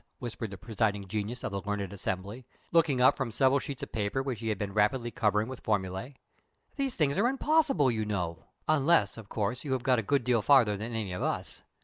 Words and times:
whispered 0.17 0.49
the 0.49 0.57
presiding 0.57 1.07
genius 1.07 1.43
of 1.43 1.51
the 1.51 1.61
learned 1.61 1.93
assembly, 1.93 2.43
looking 2.71 2.99
up 2.99 3.15
from 3.15 3.31
several 3.31 3.59
sheets 3.59 3.83
of 3.83 3.91
paper 3.91 4.23
which 4.23 4.39
he 4.39 4.49
had 4.49 4.57
been 4.57 4.73
rapidly 4.73 5.11
covering 5.11 5.47
with 5.47 5.61
formulæ. 5.61 6.15
"These 6.75 6.95
things 6.95 7.19
are 7.19 7.27
impossible, 7.27 7.91
you 7.91 8.03
know 8.03 8.45
unless, 8.67 9.15
of 9.15 9.29
course, 9.29 9.63
you 9.63 9.73
have 9.73 9.83
got 9.83 9.99
a 9.99 10.01
good 10.01 10.23
deal 10.23 10.41
farther 10.41 10.75
than 10.75 10.91
any 10.95 11.13
of 11.13 11.21
us. 11.21 11.61